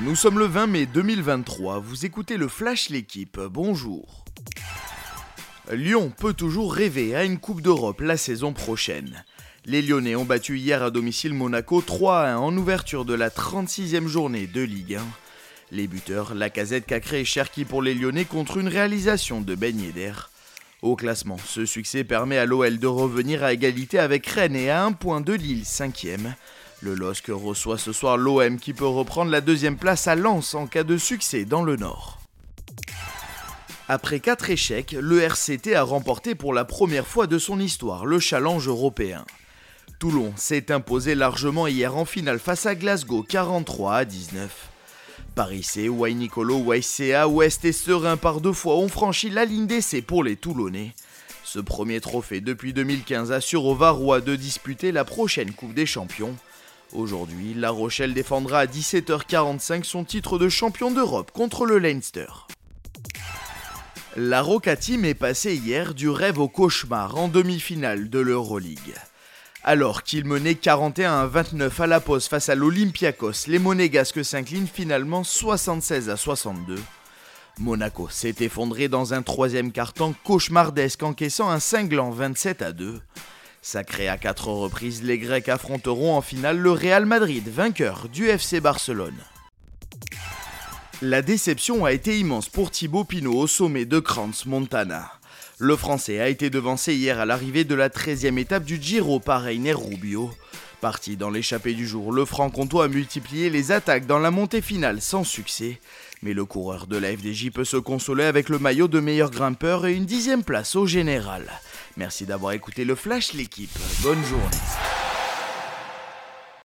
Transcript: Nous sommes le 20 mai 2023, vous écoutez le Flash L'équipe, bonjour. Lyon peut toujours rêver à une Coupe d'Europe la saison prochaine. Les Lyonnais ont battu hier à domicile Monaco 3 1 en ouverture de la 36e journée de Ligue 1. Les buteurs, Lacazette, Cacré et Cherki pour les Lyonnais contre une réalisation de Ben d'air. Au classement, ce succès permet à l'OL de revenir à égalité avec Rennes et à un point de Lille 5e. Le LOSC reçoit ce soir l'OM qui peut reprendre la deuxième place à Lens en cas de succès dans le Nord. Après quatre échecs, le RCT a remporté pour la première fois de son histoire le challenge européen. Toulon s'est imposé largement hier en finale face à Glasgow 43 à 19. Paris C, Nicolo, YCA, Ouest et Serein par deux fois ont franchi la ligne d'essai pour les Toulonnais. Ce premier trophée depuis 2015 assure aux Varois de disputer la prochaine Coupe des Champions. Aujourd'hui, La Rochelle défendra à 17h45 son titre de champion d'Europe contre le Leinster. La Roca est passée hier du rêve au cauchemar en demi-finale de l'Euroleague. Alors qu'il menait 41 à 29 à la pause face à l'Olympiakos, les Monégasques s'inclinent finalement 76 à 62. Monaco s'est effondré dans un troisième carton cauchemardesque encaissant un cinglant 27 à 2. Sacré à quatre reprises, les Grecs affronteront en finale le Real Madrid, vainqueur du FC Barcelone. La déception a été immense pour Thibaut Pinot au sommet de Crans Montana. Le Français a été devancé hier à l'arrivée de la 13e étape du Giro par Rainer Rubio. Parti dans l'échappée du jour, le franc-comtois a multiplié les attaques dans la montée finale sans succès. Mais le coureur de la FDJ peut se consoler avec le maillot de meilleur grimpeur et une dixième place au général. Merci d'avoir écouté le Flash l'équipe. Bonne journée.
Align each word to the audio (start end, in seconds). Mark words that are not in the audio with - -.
Nous 0.00 0.16
sommes 0.16 0.40
le 0.40 0.46
20 0.46 0.66
mai 0.66 0.86
2023, 0.86 1.78
vous 1.78 2.04
écoutez 2.04 2.36
le 2.36 2.48
Flash 2.48 2.88
L'équipe, 2.88 3.38
bonjour. 3.38 4.24
Lyon 5.70 6.12
peut 6.18 6.34
toujours 6.34 6.74
rêver 6.74 7.14
à 7.14 7.22
une 7.22 7.38
Coupe 7.38 7.62
d'Europe 7.62 8.00
la 8.00 8.16
saison 8.16 8.52
prochaine. 8.52 9.24
Les 9.66 9.82
Lyonnais 9.82 10.16
ont 10.16 10.24
battu 10.24 10.58
hier 10.58 10.82
à 10.82 10.90
domicile 10.90 11.32
Monaco 11.32 11.80
3 11.80 12.26
1 12.26 12.36
en 12.38 12.56
ouverture 12.56 13.04
de 13.04 13.14
la 13.14 13.30
36e 13.30 14.08
journée 14.08 14.48
de 14.48 14.62
Ligue 14.62 14.96
1. 14.96 15.02
Les 15.70 15.86
buteurs, 15.86 16.34
Lacazette, 16.34 16.86
Cacré 16.86 17.20
et 17.20 17.24
Cherki 17.24 17.64
pour 17.64 17.80
les 17.80 17.94
Lyonnais 17.94 18.24
contre 18.24 18.56
une 18.56 18.68
réalisation 18.68 19.40
de 19.40 19.54
Ben 19.54 19.76
d'air. 19.94 20.30
Au 20.82 20.96
classement, 20.96 21.38
ce 21.46 21.64
succès 21.64 22.02
permet 22.02 22.36
à 22.36 22.46
l'OL 22.46 22.78
de 22.78 22.86
revenir 22.88 23.44
à 23.44 23.52
égalité 23.52 24.00
avec 24.00 24.26
Rennes 24.26 24.56
et 24.56 24.70
à 24.70 24.84
un 24.84 24.92
point 24.92 25.20
de 25.20 25.32
Lille 25.32 25.62
5e. 25.62 26.34
Le 26.84 26.94
LOSC 26.94 27.28
reçoit 27.28 27.78
ce 27.78 27.94
soir 27.94 28.18
l'OM 28.18 28.58
qui 28.58 28.74
peut 28.74 28.86
reprendre 28.86 29.30
la 29.30 29.40
deuxième 29.40 29.78
place 29.78 30.06
à 30.06 30.16
Lens 30.16 30.52
en 30.52 30.66
cas 30.66 30.84
de 30.84 30.98
succès 30.98 31.46
dans 31.46 31.62
le 31.62 31.76
Nord. 31.76 32.20
Après 33.88 34.20
quatre 34.20 34.50
échecs, 34.50 34.94
le 35.00 35.22
RCT 35.22 35.74
a 35.74 35.82
remporté 35.82 36.34
pour 36.34 36.52
la 36.52 36.66
première 36.66 37.06
fois 37.06 37.26
de 37.26 37.38
son 37.38 37.58
histoire 37.58 38.04
le 38.04 38.18
challenge 38.18 38.68
européen. 38.68 39.24
Toulon 39.98 40.34
s'est 40.36 40.70
imposé 40.70 41.14
largement 41.14 41.66
hier 41.66 41.96
en 41.96 42.04
finale 42.04 42.38
face 42.38 42.66
à 42.66 42.74
Glasgow 42.74 43.22
43 43.22 43.94
à 43.94 44.04
19. 44.04 44.68
Paris 45.34 45.62
C, 45.62 45.88
Nicolo, 45.88 46.74
YCA, 46.74 47.28
Ouest 47.28 47.64
et 47.64 47.72
Serein 47.72 48.18
par 48.18 48.42
deux 48.42 48.52
fois 48.52 48.76
ont 48.76 48.88
franchi 48.88 49.30
la 49.30 49.46
ligne 49.46 49.66
d'essai 49.66 50.02
pour 50.02 50.22
les 50.22 50.36
Toulonnais. 50.36 50.92
Ce 51.44 51.60
premier 51.60 52.02
trophée 52.02 52.42
depuis 52.42 52.74
2015 52.74 53.32
assure 53.32 53.64
aux 53.64 53.74
Varois 53.74 54.20
de 54.20 54.36
disputer 54.36 54.92
la 54.92 55.06
prochaine 55.06 55.52
Coupe 55.52 55.72
des 55.72 55.86
Champions. 55.86 56.36
Aujourd'hui, 56.92 57.54
La 57.54 57.70
Rochelle 57.70 58.14
défendra 58.14 58.60
à 58.60 58.66
17h45 58.66 59.84
son 59.84 60.04
titre 60.04 60.38
de 60.38 60.48
champion 60.48 60.90
d'Europe 60.90 61.30
contre 61.32 61.66
le 61.66 61.78
Leinster. 61.78 62.26
La 64.16 64.42
Roca 64.42 64.74
est 64.74 65.14
passée 65.14 65.56
hier 65.56 65.92
du 65.94 66.08
rêve 66.08 66.38
au 66.38 66.48
cauchemar 66.48 67.16
en 67.16 67.26
demi-finale 67.26 68.10
de 68.10 68.20
l'Euroleague. 68.20 68.94
Alors 69.64 70.02
qu'il 70.04 70.24
menait 70.24 70.54
41 70.54 71.22
à 71.22 71.26
29 71.26 71.80
à 71.80 71.86
la 71.88 71.98
pause 71.98 72.28
face 72.28 72.48
à 72.48 72.54
l'Olympiakos, 72.54 73.48
les 73.48 73.58
Monégasques 73.58 74.24
s'inclinent 74.24 74.68
finalement 74.68 75.24
76 75.24 76.10
à 76.10 76.16
62. 76.16 76.78
Monaco 77.58 78.08
s'est 78.08 78.36
effondré 78.40 78.88
dans 78.88 79.14
un 79.14 79.22
troisième 79.22 79.72
carton 79.72 80.14
cauchemardesque 80.22 81.02
encaissant 81.02 81.48
un 81.48 81.60
cinglant 81.60 82.10
27 82.10 82.62
à 82.62 82.72
2. 82.72 83.00
Sacré 83.66 84.08
à 84.08 84.18
quatre 84.18 84.48
reprises, 84.48 85.02
les 85.02 85.18
Grecs 85.18 85.48
affronteront 85.48 86.14
en 86.14 86.20
finale 86.20 86.58
le 86.58 86.70
Real 86.70 87.06
Madrid, 87.06 87.48
vainqueur 87.48 88.10
du 88.12 88.28
FC 88.28 88.60
Barcelone. 88.60 89.16
La 91.00 91.22
déception 91.22 91.86
a 91.86 91.92
été 91.92 92.18
immense 92.18 92.50
pour 92.50 92.70
Thibaut 92.70 93.04
Pinot 93.04 93.32
au 93.32 93.46
sommet 93.46 93.86
de 93.86 94.00
Crans 94.00 94.44
Montana. 94.44 95.10
Le 95.58 95.76
Français 95.76 96.18
a 96.18 96.28
été 96.28 96.50
devancé 96.50 96.94
hier 96.94 97.20
à 97.20 97.26
l'arrivée 97.26 97.62
de 97.62 97.76
la 97.76 97.88
13e 97.88 98.38
étape 98.38 98.64
du 98.64 98.82
Giro 98.82 99.20
par 99.20 99.42
Rainer 99.42 99.72
Rubio. 99.72 100.32
Parti 100.80 101.16
dans 101.16 101.30
l'échappée 101.30 101.74
du 101.74 101.86
jour, 101.86 102.12
le 102.12 102.24
franc-comtois 102.24 102.86
a 102.86 102.88
multiplié 102.88 103.50
les 103.50 103.70
attaques 103.70 104.06
dans 104.06 104.18
la 104.18 104.32
montée 104.32 104.60
finale 104.60 105.00
sans 105.00 105.22
succès. 105.22 105.78
Mais 106.22 106.34
le 106.34 106.44
coureur 106.44 106.88
de 106.88 106.96
la 106.96 107.16
FDJ 107.16 107.50
peut 107.50 107.64
se 107.64 107.76
consoler 107.76 108.24
avec 108.24 108.48
le 108.48 108.58
maillot 108.58 108.88
de 108.88 108.98
meilleur 108.98 109.30
grimpeur 109.30 109.86
et 109.86 109.94
une 109.94 110.06
dixième 110.06 110.42
place 110.42 110.74
au 110.74 110.86
général. 110.86 111.44
Merci 111.96 112.26
d'avoir 112.26 112.52
écouté 112.52 112.84
le 112.84 112.96
Flash 112.96 113.32
l'équipe. 113.32 113.78
Bonne 114.02 114.24
journée. 114.24 114.93